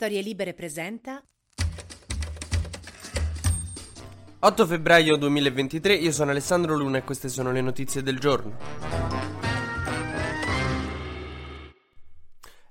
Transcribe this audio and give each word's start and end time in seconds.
Storie 0.00 0.22
Libere 0.22 0.54
presenta 0.54 1.20
8 4.38 4.66
febbraio 4.66 5.16
2023, 5.16 5.94
io 5.94 6.12
sono 6.12 6.30
Alessandro 6.30 6.76
Luna 6.76 6.98
e 6.98 7.02
queste 7.02 7.28
sono 7.28 7.50
le 7.50 7.60
notizie 7.60 8.00
del 8.04 8.20
giorno. 8.20 8.97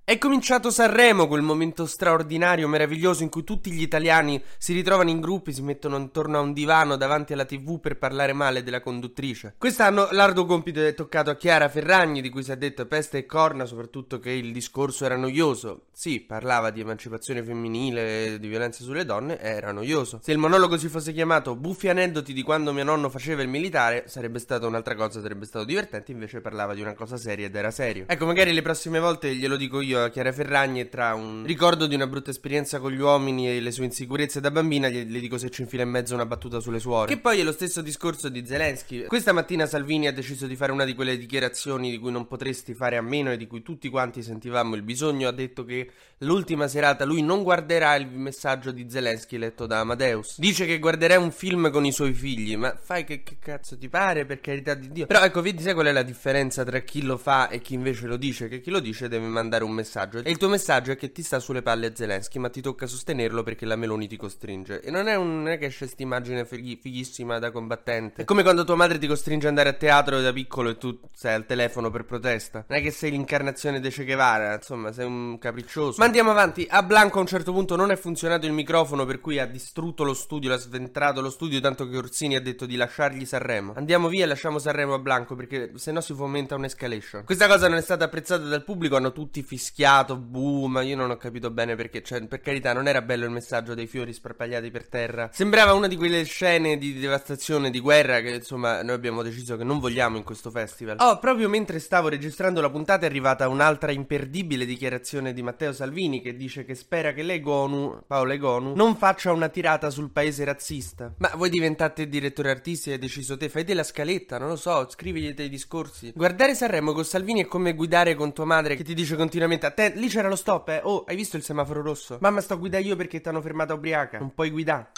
È 0.09 0.17
cominciato 0.19 0.71
Sanremo, 0.71 1.27
quel 1.27 1.41
momento 1.41 1.85
straordinario, 1.85 2.69
meraviglioso 2.69 3.23
in 3.23 3.29
cui 3.29 3.43
tutti 3.43 3.71
gli 3.71 3.81
italiani 3.81 4.41
si 4.57 4.71
ritrovano 4.71 5.09
in 5.09 5.19
gruppi, 5.19 5.51
si 5.51 5.61
mettono 5.61 5.97
intorno 5.97 6.37
a 6.37 6.39
un 6.39 6.53
divano 6.53 6.95
davanti 6.95 7.33
alla 7.33 7.43
tv 7.43 7.81
per 7.81 7.97
parlare 7.97 8.31
male 8.31 8.63
della 8.63 8.79
conduttrice. 8.79 9.55
Quest'anno 9.57 10.07
l'arduo 10.11 10.45
compito 10.45 10.81
è 10.81 10.93
toccato 10.93 11.29
a 11.29 11.35
Chiara 11.35 11.67
Ferragni, 11.67 12.21
di 12.21 12.29
cui 12.29 12.41
si 12.41 12.53
è 12.53 12.55
detto 12.55 12.85
peste 12.85 13.17
e 13.17 13.25
corna, 13.25 13.65
soprattutto 13.65 14.17
che 14.21 14.31
il 14.31 14.53
discorso 14.53 15.03
era 15.03 15.17
noioso. 15.17 15.87
Sì, 15.91 16.21
parlava 16.21 16.69
di 16.69 16.79
emancipazione 16.79 17.43
femminile 17.43 18.39
di 18.39 18.47
violenza 18.47 18.85
sulle 18.85 19.03
donne, 19.03 19.37
era 19.41 19.73
noioso. 19.73 20.21
Se 20.23 20.31
il 20.31 20.37
monologo 20.37 20.77
si 20.77 20.87
fosse 20.87 21.11
chiamato 21.11 21.53
Buffi 21.57 21.89
aneddoti 21.89 22.31
di 22.31 22.43
quando 22.43 22.71
mio 22.71 22.85
nonno 22.85 23.09
faceva 23.09 23.41
il 23.41 23.49
militare, 23.49 24.05
sarebbe 24.07 24.39
stata 24.39 24.67
un'altra 24.67 24.95
cosa, 24.95 25.19
sarebbe 25.19 25.43
stato 25.43 25.65
divertente, 25.65 26.13
invece 26.13 26.39
parlava 26.39 26.73
di 26.73 26.79
una 26.79 26.93
cosa 26.93 27.17
seria 27.17 27.47
ed 27.47 27.55
era 27.57 27.71
serio. 27.71 28.05
Ecco, 28.07 28.25
magari 28.25 28.53
le 28.53 28.61
prossime 28.61 28.99
volte 28.99 29.35
glielo 29.35 29.57
dico 29.57 29.81
io 29.81 29.95
a 30.03 30.09
Chiara 30.09 30.31
Ferragni 30.31 30.87
tra 30.89 31.13
un 31.13 31.43
ricordo 31.45 31.87
di 31.87 31.95
una 31.95 32.07
brutta 32.07 32.29
esperienza 32.29 32.79
con 32.79 32.91
gli 32.91 32.99
uomini 32.99 33.49
e 33.49 33.59
le 33.59 33.71
sue 33.71 33.85
insicurezze 33.85 34.39
da 34.39 34.51
bambina, 34.51 34.87
gli, 34.89 35.09
le 35.09 35.19
dico 35.19 35.37
se 35.37 35.49
ci 35.49 35.61
infila 35.61 35.83
in 35.83 35.89
mezzo 35.89 36.13
una 36.13 36.25
battuta 36.25 36.59
sulle 36.59 36.79
suore. 36.79 37.13
Che 37.13 37.19
poi 37.19 37.39
è 37.39 37.43
lo 37.43 37.51
stesso 37.51 37.81
discorso 37.81 38.29
di 38.29 38.45
Zelensky. 38.45 39.05
Questa 39.05 39.33
mattina 39.33 39.65
Salvini 39.65 40.07
ha 40.07 40.13
deciso 40.13 40.47
di 40.47 40.55
fare 40.55 40.71
una 40.71 40.85
di 40.85 40.93
quelle 40.93 41.17
dichiarazioni 41.17 41.89
di 41.89 41.97
cui 41.97 42.11
non 42.11 42.27
potresti 42.27 42.73
fare 42.73 42.97
a 42.97 43.01
meno 43.01 43.31
e 43.31 43.37
di 43.37 43.47
cui 43.47 43.61
tutti 43.61 43.89
quanti 43.89 44.21
sentivamo 44.21 44.75
il 44.75 44.81
bisogno. 44.81 45.27
Ha 45.27 45.33
detto 45.33 45.65
che 45.65 45.91
l'ultima 46.19 46.67
serata 46.67 47.05
lui 47.05 47.21
non 47.21 47.43
guarderà 47.43 47.95
il 47.95 48.07
messaggio 48.07 48.71
di 48.71 48.89
Zelensky 48.89 49.37
letto 49.37 49.65
da 49.65 49.79
Amadeus. 49.79 50.39
Dice 50.39 50.65
che 50.65 50.79
guarderà 50.79 51.19
un 51.19 51.31
film 51.31 51.71
con 51.71 51.85
i 51.85 51.91
suoi 51.91 52.13
figli, 52.13 52.55
ma 52.55 52.75
fai 52.79 53.03
che, 53.03 53.23
che 53.23 53.37
cazzo 53.39 53.77
ti 53.77 53.89
pare, 53.89 54.25
per 54.25 54.39
carità 54.39 54.73
di 54.73 54.89
Dio. 54.91 55.05
Però 55.05 55.21
ecco, 55.21 55.41
vedi 55.41 55.61
sai 55.61 55.73
qual 55.73 55.87
è 55.87 55.91
la 55.91 56.03
differenza 56.03 56.63
tra 56.63 56.79
chi 56.79 57.03
lo 57.03 57.17
fa 57.17 57.49
e 57.49 57.59
chi 57.59 57.73
invece 57.73 58.07
lo 58.07 58.17
dice? 58.17 58.47
Che 58.47 58.61
chi 58.61 58.69
lo 58.69 58.79
dice 58.79 59.07
deve 59.07 59.27
mandare 59.27 59.63
un 59.63 59.71
messaggio 59.71 59.86
messaggio. 59.87 60.17
E 60.19 60.29
il 60.29 60.37
tuo 60.37 60.49
messaggio 60.49 60.91
è 60.91 60.97
che 60.97 61.11
ti 61.11 61.23
sta 61.23 61.39
sulle 61.39 61.61
palle 61.61 61.93
Zelensky, 61.95 62.39
ma 62.39 62.49
ti 62.49 62.61
tocca 62.61 62.85
sostenerlo 62.85 63.43
perché 63.43 63.65
la 63.65 63.77
Meloni 63.77 64.07
ti 64.07 64.17
costringe. 64.17 64.81
E 64.81 64.91
non 64.91 65.07
è, 65.07 65.15
un, 65.15 65.43
non 65.43 65.47
è 65.47 65.57
che 65.57 65.69
c'è 65.69 65.77
questa 65.77 66.03
immagine 66.03 66.45
fighi, 66.45 66.77
fighissima 66.79 67.39
da 67.39 67.51
combattente. 67.51 68.23
È 68.23 68.25
come 68.25 68.43
quando 68.43 68.65
tua 68.65 68.75
madre 68.75 68.97
ti 68.97 69.07
costringe 69.07 69.47
ad 69.47 69.51
andare 69.57 69.69
a 69.69 69.73
teatro 69.77 70.19
da 70.19 70.33
piccolo 70.33 70.69
e 70.69 70.77
tu 70.77 70.99
sei 71.13 71.33
al 71.33 71.45
telefono 71.45 71.89
per 71.89 72.03
protesta. 72.03 72.65
Non 72.67 72.79
è 72.79 72.81
che 72.81 72.91
sei 72.91 73.11
l'incarnazione 73.11 73.79
di 73.79 73.89
Che 73.89 74.03
Guevara, 74.03 74.55
insomma, 74.55 74.91
sei 74.91 75.05
un 75.05 75.37
capriccioso. 75.39 75.95
Ma 75.99 76.05
andiamo 76.05 76.31
avanti. 76.31 76.67
A 76.69 76.83
Blanco 76.83 77.17
a 77.17 77.21
un 77.21 77.27
certo 77.27 77.53
punto 77.53 77.75
non 77.75 77.91
è 77.91 77.95
funzionato 77.95 78.45
il 78.45 78.51
microfono, 78.51 79.05
per 79.05 79.21
cui 79.21 79.39
ha 79.39 79.45
distrutto 79.45 80.03
lo 80.03 80.13
studio, 80.13 80.49
l'ha 80.49 80.57
sventrato 80.57 81.21
lo 81.21 81.29
studio, 81.29 81.59
tanto 81.61 81.87
che 81.87 81.97
Orsini 81.97 82.35
ha 82.35 82.41
detto 82.41 82.65
di 82.65 82.75
lasciargli 82.75 83.25
Sanremo. 83.25 83.73
Andiamo 83.75 84.07
via 84.09 84.25
e 84.25 84.27
lasciamo 84.27 84.59
Sanremo 84.59 84.93
a 84.93 84.99
Blanco, 84.99 85.35
perché 85.35 85.71
se 85.75 85.91
no 85.91 86.01
si 86.01 86.13
fomenta 86.13 86.55
un'escalation. 86.55 87.23
Questa 87.23 87.47
cosa 87.47 87.67
non 87.67 87.77
è 87.77 87.81
stata 87.81 88.05
apprezzata 88.05 88.43
dal 88.43 88.63
pubblico, 88.63 88.95
hanno 88.95 89.11
tutti 89.11 89.41
fischiato 89.41 89.76
fischiato, 89.77 90.17
boom, 90.17 90.81
io 90.83 90.95
non 90.95 91.11
ho 91.11 91.17
capito 91.17 91.51
bene 91.51 91.75
perché, 91.75 92.01
cioè, 92.01 92.25
per 92.25 92.41
carità, 92.41 92.73
non 92.73 92.87
era 92.87 93.03
bello 93.03 93.25
il 93.25 93.31
messaggio 93.31 93.75
dei 93.75 93.85
fiori 93.85 94.11
sparpagliati 94.11 94.71
per 94.71 94.87
terra. 94.87 95.29
Sembrava 95.31 95.73
una 95.73 95.85
di 95.85 95.95
quelle 95.95 96.23
scene 96.23 96.79
di 96.79 96.97
devastazione, 96.97 97.69
di 97.69 97.79
guerra 97.79 98.19
che, 98.21 98.31
insomma, 98.31 98.81
noi 98.81 98.95
abbiamo 98.95 99.21
deciso 99.21 99.55
che 99.55 99.63
non 99.63 99.77
vogliamo 99.77 100.17
in 100.17 100.23
questo 100.23 100.49
festival. 100.49 100.97
Oh, 100.99 101.19
proprio 101.19 101.47
mentre 101.47 101.77
stavo 101.77 102.07
registrando 102.09 102.59
la 102.59 102.71
puntata 102.71 103.05
è 103.05 103.09
arrivata 103.09 103.47
un'altra 103.47 103.91
imperdibile 103.91 104.65
dichiarazione 104.65 105.31
di 105.31 105.43
Matteo 105.43 105.71
Salvini 105.71 106.21
che 106.21 106.35
dice 106.35 106.65
che 106.65 106.73
spera 106.73 107.13
che 107.13 107.21
l'Egonu, 107.21 108.01
Paolo 108.07 108.33
Egonu, 108.33 108.73
non 108.73 108.95
faccia 108.95 109.31
una 109.31 109.49
tirata 109.49 109.91
sul 109.91 110.09
paese 110.09 110.43
razzista. 110.43 111.13
Ma 111.17 111.31
voi 111.35 111.51
diventate 111.51 112.09
direttore 112.09 112.49
artistico 112.49 112.89
e 112.89 112.93
hai 112.93 112.99
deciso 112.99 113.37
te, 113.37 113.47
fai 113.47 113.63
della 113.63 113.83
scaletta, 113.83 114.39
non 114.39 114.49
lo 114.49 114.55
so, 114.55 114.89
scrivigli 114.89 115.33
dei 115.33 115.49
discorsi. 115.49 116.11
Guardare 116.15 116.55
Sanremo 116.55 116.93
con 116.93 117.05
Salvini 117.05 117.43
è 117.43 117.45
come 117.45 117.75
guidare 117.75 118.15
con 118.15 118.33
tua 118.33 118.45
madre 118.45 118.75
che 118.75 118.83
ti 118.83 118.95
dice 118.95 119.15
continuamente 119.15 119.65
Atten- 119.67 119.93
lì 119.95 120.07
c'era 120.07 120.29
lo 120.29 120.35
stop, 120.35 120.69
eh. 120.69 120.79
Oh, 120.83 121.03
hai 121.05 121.15
visto 121.15 121.35
il 121.35 121.43
semaforo 121.43 121.81
rosso? 121.81 122.17
Mamma, 122.21 122.41
sto 122.41 122.53
a 122.53 122.57
guidare 122.57 122.83
io 122.83 122.95
perché 122.95 123.19
ti 123.19 123.27
hanno 123.27 123.41
fermato 123.41 123.73
ubriaca. 123.73 124.17
Non 124.17 124.33
puoi 124.33 124.49
guidare. 124.49 124.91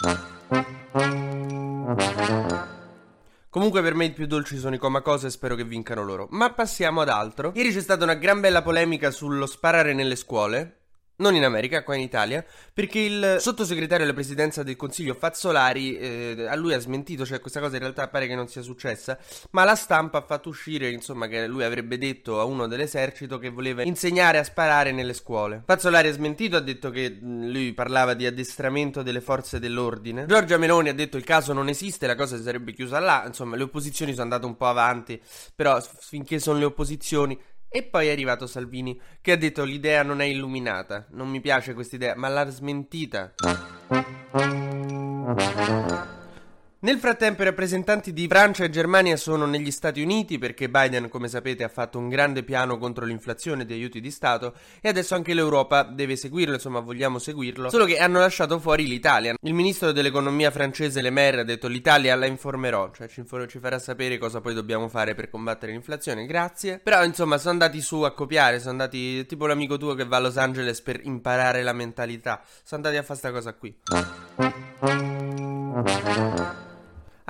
Comunque 3.50 3.82
per 3.82 3.94
me 3.94 4.04
i 4.04 4.12
più 4.12 4.26
dolci 4.26 4.56
sono 4.58 4.76
i 4.76 4.78
Comacose 4.78 5.26
e 5.26 5.30
spero 5.30 5.56
che 5.56 5.64
vincano 5.64 6.04
loro. 6.04 6.28
Ma 6.30 6.52
passiamo 6.52 7.00
ad 7.00 7.08
altro. 7.08 7.50
Ieri 7.56 7.72
c'è 7.72 7.80
stata 7.80 8.04
una 8.04 8.14
gran 8.14 8.40
bella 8.40 8.62
polemica 8.62 9.10
sullo 9.10 9.46
sparare 9.46 9.92
nelle 9.92 10.14
scuole 10.14 10.79
non 11.20 11.34
in 11.34 11.44
America, 11.44 11.82
qua 11.82 11.94
in 11.94 12.02
Italia, 12.02 12.44
perché 12.72 12.98
il 12.98 13.36
sottosegretario 13.38 14.04
alla 14.04 14.14
presidenza 14.14 14.62
del 14.62 14.76
Consiglio 14.76 15.14
Fazzolari 15.14 15.96
eh, 15.96 16.46
a 16.48 16.56
lui 16.56 16.74
ha 16.74 16.80
smentito, 16.80 17.24
cioè 17.24 17.40
questa 17.40 17.60
cosa 17.60 17.76
in 17.76 17.82
realtà 17.82 18.08
pare 18.08 18.26
che 18.26 18.34
non 18.34 18.48
sia 18.48 18.62
successa, 18.62 19.18
ma 19.50 19.64
la 19.64 19.74
stampa 19.74 20.18
ha 20.18 20.22
fatto 20.22 20.48
uscire, 20.48 20.90
insomma, 20.90 21.28
che 21.28 21.46
lui 21.46 21.62
avrebbe 21.62 21.98
detto 21.98 22.40
a 22.40 22.44
uno 22.44 22.66
dell'esercito 22.66 23.38
che 23.38 23.50
voleva 23.50 23.82
insegnare 23.82 24.38
a 24.38 24.44
sparare 24.44 24.92
nelle 24.92 25.14
scuole. 25.14 25.62
Fazzolari 25.64 26.08
ha 26.08 26.12
smentito, 26.12 26.56
ha 26.56 26.60
detto 26.60 26.90
che 26.90 27.16
lui 27.20 27.72
parlava 27.72 28.14
di 28.14 28.26
addestramento 28.26 29.02
delle 29.02 29.20
forze 29.20 29.58
dell'ordine. 29.58 30.26
Giorgia 30.26 30.56
Meloni 30.56 30.88
ha 30.88 30.94
detto 30.94 31.16
il 31.16 31.24
caso 31.24 31.52
non 31.52 31.68
esiste, 31.68 32.06
la 32.06 32.16
cosa 32.16 32.36
si 32.36 32.42
sarebbe 32.42 32.72
chiusa 32.72 32.98
là, 32.98 33.24
insomma, 33.26 33.56
le 33.56 33.64
opposizioni 33.64 34.12
sono 34.12 34.24
andate 34.24 34.46
un 34.46 34.56
po' 34.56 34.66
avanti, 34.66 35.20
però 35.54 35.80
finché 35.80 36.38
sono 36.38 36.58
le 36.58 36.64
opposizioni 36.64 37.38
e 37.72 37.84
poi 37.84 38.08
è 38.08 38.10
arrivato 38.10 38.48
Salvini 38.48 39.00
che 39.20 39.32
ha 39.32 39.36
detto 39.36 39.62
l'idea 39.62 40.02
non 40.02 40.20
è 40.20 40.24
illuminata, 40.24 41.06
non 41.10 41.28
mi 41.28 41.40
piace 41.40 41.72
questa 41.72 41.94
idea, 41.94 42.16
ma 42.16 42.28
l'ha 42.28 42.50
smentita. 42.50 43.32
Nel 46.82 46.96
frattempo 46.96 47.42
i 47.42 47.44
rappresentanti 47.44 48.10
di 48.10 48.26
Francia 48.26 48.64
e 48.64 48.70
Germania 48.70 49.14
sono 49.18 49.44
negli 49.44 49.70
Stati 49.70 50.00
Uniti 50.00 50.38
perché 50.38 50.70
Biden, 50.70 51.10
come 51.10 51.28
sapete, 51.28 51.62
ha 51.62 51.68
fatto 51.68 51.98
un 51.98 52.08
grande 52.08 52.42
piano 52.42 52.78
contro 52.78 53.04
l'inflazione 53.04 53.66
di 53.66 53.74
aiuti 53.74 54.00
di 54.00 54.10
Stato 54.10 54.54
e 54.80 54.88
adesso 54.88 55.14
anche 55.14 55.34
l'Europa 55.34 55.82
deve 55.82 56.16
seguirlo, 56.16 56.54
insomma 56.54 56.80
vogliamo 56.80 57.18
seguirlo, 57.18 57.68
solo 57.68 57.84
che 57.84 57.98
hanno 57.98 58.18
lasciato 58.18 58.58
fuori 58.58 58.86
l'Italia. 58.86 59.34
Il 59.42 59.52
ministro 59.52 59.92
dell'economia 59.92 60.50
francese 60.50 61.02
Le 61.02 61.10
Maire 61.10 61.40
ha 61.40 61.44
detto 61.44 61.68
l'Italia 61.68 62.14
la 62.14 62.24
informerò, 62.24 62.90
cioè 62.92 63.08
ci, 63.08 63.20
infor- 63.20 63.46
ci 63.46 63.58
farà 63.58 63.78
sapere 63.78 64.16
cosa 64.16 64.40
poi 64.40 64.54
dobbiamo 64.54 64.88
fare 64.88 65.14
per 65.14 65.28
combattere 65.28 65.72
l'inflazione, 65.72 66.24
grazie. 66.24 66.78
Però 66.78 67.04
insomma 67.04 67.36
sono 67.36 67.52
andati 67.52 67.82
su 67.82 68.00
a 68.00 68.14
copiare, 68.14 68.58
sono 68.58 68.70
andati 68.70 69.26
tipo 69.26 69.46
l'amico 69.46 69.76
tuo 69.76 69.92
che 69.92 70.06
va 70.06 70.16
a 70.16 70.20
Los 70.20 70.38
Angeles 70.38 70.80
per 70.80 70.98
imparare 71.02 71.62
la 71.62 71.74
mentalità, 71.74 72.40
sono 72.64 72.82
andati 72.82 72.96
a 72.96 73.02
fare 73.02 73.20
questa 73.20 73.32
cosa 73.32 73.52
qui. 73.52 73.76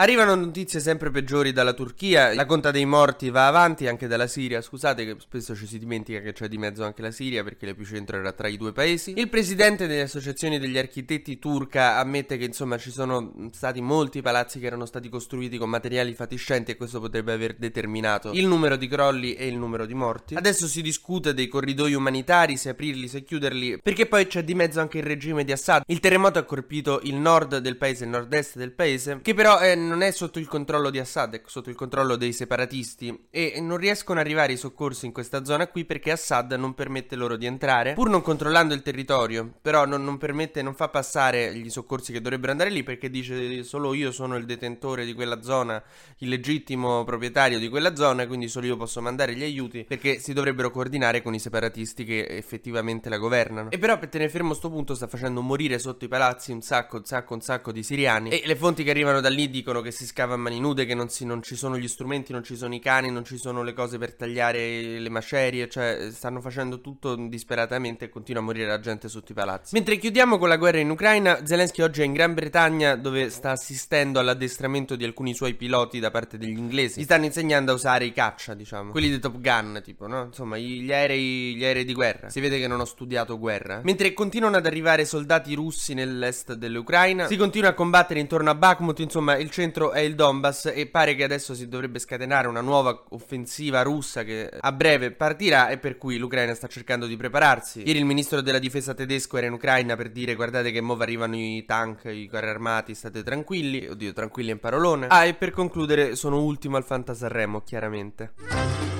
Arrivano 0.01 0.35
notizie 0.35 0.81
sempre 0.81 1.11
peggiori 1.11 1.53
dalla 1.53 1.75
Turchia, 1.75 2.33
la 2.33 2.47
conta 2.47 2.71
dei 2.71 2.87
morti 2.87 3.29
va 3.29 3.47
avanti 3.47 3.87
anche 3.87 4.07
dalla 4.07 4.27
Siria, 4.27 4.63
scusate 4.63 5.05
che 5.05 5.17
spesso 5.19 5.55
ci 5.55 5.67
si 5.67 5.79
dimentica 5.79 6.21
che 6.21 6.33
c'è 6.33 6.49
di 6.49 6.57
mezzo 6.57 6.85
anche 6.85 7.03
la 7.03 7.11
Siria 7.11 7.45
perché 7.45 7.67
l'epicentro 7.67 8.17
era 8.17 8.33
tra 8.33 8.49
i 8.49 8.57
due 8.57 8.73
paesi. 8.73 9.13
Il 9.19 9.29
presidente 9.29 9.87
delle 9.87 10.01
associazioni 10.01 10.59
degli 10.59 10.79
architetti 10.79 11.39
turca 11.39 11.99
ammette 11.99 12.39
che 12.39 12.47
insomma 12.47 12.79
ci 12.79 12.91
sono 12.91 13.51
stati 13.53 13.83
molti 13.83 14.23
palazzi 14.23 14.59
che 14.59 14.65
erano 14.65 14.87
stati 14.87 15.11
costruiti 15.11 15.59
con 15.59 15.69
materiali 15.69 16.15
fatiscenti 16.15 16.71
e 16.71 16.77
questo 16.79 16.99
potrebbe 16.99 17.35
aver 17.35 17.57
determinato 17.59 18.31
il 18.33 18.47
numero 18.47 18.77
di 18.77 18.89
crolli 18.89 19.35
e 19.35 19.49
il 19.49 19.59
numero 19.59 19.85
di 19.85 19.93
morti. 19.93 20.35
Adesso 20.35 20.67
si 20.67 20.81
discute 20.81 21.35
dei 21.35 21.47
corridoi 21.47 21.93
umanitari, 21.93 22.57
se 22.57 22.71
aprirli, 22.71 23.07
se 23.07 23.23
chiuderli, 23.23 23.81
perché 23.83 24.07
poi 24.07 24.27
c'è 24.27 24.45
di 24.45 24.55
mezzo 24.55 24.81
anche 24.81 24.97
il 24.97 25.05
regime 25.05 25.45
di 25.45 25.53
Assad. 25.53 25.83
Il 25.89 26.01
terremoto 26.01 26.39
ha 26.39 26.45
colpito 26.45 27.01
il 27.03 27.17
nord 27.17 27.59
del 27.59 27.77
paese, 27.77 28.05
il 28.05 28.11
nord-est 28.11 28.57
del 28.57 28.73
paese, 28.73 29.19
che 29.21 29.35
però 29.35 29.59
è 29.59 29.89
non 29.91 30.03
è 30.03 30.13
sotto 30.13 30.39
il 30.39 30.47
controllo 30.47 30.89
di 30.89 31.01
Assad, 31.01 31.35
è 31.35 31.43
sotto 31.47 31.69
il 31.69 31.75
controllo 31.75 32.15
dei 32.15 32.33
separatisti 32.33 33.27
e 33.29 33.59
non 33.61 33.77
riescono 33.77 34.21
ad 34.21 34.25
arrivare 34.25 34.53
i 34.53 34.57
soccorsi 34.57 35.07
in 35.07 35.13
questa 35.13 35.45
zona 35.45 35.67
qui 35.67 35.85
perché 35.85 36.13
Assad 36.13 36.53
non 36.53 36.75
permette 36.75 37.17
loro 37.17 37.37
di 37.37 37.47
entrare, 37.47 37.95
pur 37.95 38.09
non 38.09 38.23
controllando 38.23 38.73
il 38.73 38.83
territorio, 38.83 39.53
però 39.61 39.85
non, 39.87 40.05
non 40.05 40.17
permette, 40.17 40.63
non 40.63 40.75
fa 40.75 40.89
passare 40.89 41.53
gli 41.57 41.69
soccorsi 41.69 42.13
che 42.13 42.21
dovrebbero 42.21 42.53
andare 42.53 42.71
lì 42.71 42.85
perché 42.85 43.11
dice 43.11 43.65
solo 43.65 43.93
io 43.93 44.13
sono 44.13 44.37
il 44.37 44.45
detentore 44.45 45.05
di 45.05 45.13
quella 45.13 45.43
zona, 45.43 45.83
il 46.19 46.29
legittimo 46.29 47.03
proprietario 47.03 47.59
di 47.59 47.69
quella 47.69 47.97
zona, 47.97 48.29
quindi 48.29 48.47
solo 48.47 48.67
io 48.67 48.77
posso 48.77 49.01
mandare 49.01 49.35
gli 49.35 49.43
aiuti 49.43 49.85
perché 49.85 50.21
si 50.21 50.33
dovrebbero 50.33 50.71
coordinare 50.71 51.21
con 51.21 51.35
i 51.35 51.41
separatisti 51.41 52.05
che 52.05 52.27
effettivamente 52.29 53.09
la 53.09 53.19
governano. 53.19 53.73
E 53.73 53.79
però 53.79 53.99
per 53.99 54.09
tenere 54.09 54.31
fermo 54.31 54.55
sto 54.55 54.71
punto 54.71 54.95
sta 54.95 55.09
facendo 55.09 55.43
morire 55.43 55.81
sotto 55.81 56.05
i 56.05 56.09
palazzi 56.09 56.53
un 56.53 56.63
sacco, 56.63 56.99
un 56.99 57.05
sacco, 57.05 57.35
un 57.35 57.41
sacco 57.41 57.73
di 57.73 57.83
siriani 57.83 58.31
e 58.31 58.43
le 58.47 58.55
fonti 58.55 58.85
che 58.85 58.91
arrivano 58.91 59.21
da 59.21 59.29
lì 59.29 59.49
dicono 59.51 59.80
solo 59.81 59.83
che 59.83 59.91
si 59.91 60.07
scava 60.07 60.35
a 60.35 60.37
mani 60.37 60.61
nude, 60.61 60.85
che 60.85 60.95
non, 60.95 61.09
si, 61.09 61.25
non 61.25 61.43
ci 61.43 61.57
sono 61.57 61.77
gli 61.77 61.89
strumenti, 61.89 62.33
non 62.33 62.45
ci 62.45 62.57
sono 62.57 62.75
i 62.75 62.79
cani, 62.79 63.11
non 63.11 63.25
ci 63.25 63.39
sono 63.39 63.63
le 63.63 63.73
cose 63.73 63.99
per 63.99 64.15
tagliare 64.15 64.99
le 64.99 65.09
macerie, 65.09 65.69
cioè 65.69 66.09
stanno 66.13 66.41
facendo 66.41 66.81
tutto 66.81 67.17
disperatamente 67.17 68.07
e 68.07 68.09
continua 68.09 68.43
a 68.43 68.45
morire 68.45 68.67
la 68.67 68.81
gente 68.81 69.09
sotto 69.09 69.33
i 69.33 69.35
palazzi. 69.35 69.75
Mentre 69.75 69.97
chiudiamo 69.97 70.39
con 70.39 70.49
la 70.49 70.57
guerra 70.57 70.79
in 70.79 70.91
Ucraina, 70.91 71.45
Zelensky 71.45 71.83
oggi 71.83 72.03
è 72.03 72.05
in 72.05 72.13
Gran 72.13 72.35
Bretagna 72.35 72.95
dove 72.97 73.31
sta 73.31 73.51
assistendo 73.51 74.19
all'addestramento 74.19 74.97
di 74.97 75.05
alcuni 75.05 75.35
suoi 75.35 75.55
piloti 75.55 75.99
da 75.99 76.11
parte 76.11 76.39
degli 76.39 76.57
inglesi. 76.57 77.01
Gli 77.01 77.05
stanno 77.05 77.25
insegnando 77.25 77.73
a 77.73 77.75
usare 77.75 78.05
i 78.05 78.13
caccia, 78.13 78.55
diciamo, 78.55 78.91
quelli 78.91 79.09
di 79.09 79.19
Top 79.19 79.41
Gun, 79.41 79.81
tipo, 79.83 80.07
no? 80.07 80.25
Insomma, 80.25 80.59
gli 80.59 80.93
aerei, 80.93 81.55
gli 81.55 81.65
aerei 81.65 81.85
di 81.85 81.95
guerra. 81.95 82.29
Si 82.29 82.41
vede 82.41 82.59
che 82.59 82.67
non 82.67 82.81
ho 82.81 82.85
studiato 82.85 83.39
guerra. 83.39 83.81
Mentre 83.83 84.13
continuano 84.13 84.57
ad 84.57 84.67
arrivare 84.67 85.05
soldati 85.05 85.55
russi 85.55 85.95
nell'est 85.95 86.55
dell'Ucraina, 86.55 87.27
si 87.27 87.37
continua 87.37 87.71
a 87.71 87.75
combattere 87.75 88.21
intorno 88.21 88.51
a 88.51 88.55
Bakhmut, 88.55 88.99
insomma, 88.99 89.37
il 89.37 89.51
centro 89.51 89.60
è 89.93 89.99
il 90.01 90.15
Donbass 90.15 90.73
e 90.75 90.87
pare 90.87 91.15
che 91.15 91.25
adesso 91.25 91.55
si 91.55 91.69
dovrebbe 91.69 91.99
scatenare 91.99 92.49
una 92.49 92.61
nuova 92.61 93.05
offensiva 93.11 93.83
russa 93.83 94.25
che 94.25 94.49
a 94.59 94.73
breve 94.73 95.11
partirà 95.11 95.69
e 95.69 95.79
per 95.79 95.99
cui 95.99 96.17
l'Ucraina 96.17 96.55
sta 96.55 96.67
cercando 96.67 97.07
di 97.07 97.17
prepararsi. 97.17 97.83
Ieri 97.85 97.99
il 97.99 98.05
ministro 98.05 98.41
della 98.41 98.59
difesa 98.59 98.95
tedesco 98.95 99.37
era 99.37 99.47
in 99.47 99.53
Ucraina 99.53 99.97
per 99.97 100.11
dire 100.11 100.35
guardate 100.35 100.71
che 100.71 100.81
mo 100.81 100.95
arrivano 100.95 101.37
i 101.37 101.65
tank, 101.67 102.05
i 102.05 102.29
carri 102.29 102.49
armati, 102.49 102.95
state 102.95 103.23
tranquilli. 103.23 103.87
Oddio, 103.87 104.13
tranquilli 104.13 104.51
in 104.51 104.59
parolone. 104.59 105.09
Ah, 105.09 105.25
e 105.25 105.35
per 105.35 105.51
concludere 105.51 106.15
sono 106.17 106.43
ultimo 106.43 106.77
al 106.77 106.85
Fantasarremo, 106.85 107.63
chiaramente. 107.63 109.00